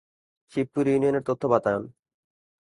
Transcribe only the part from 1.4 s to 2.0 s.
বাতায়ন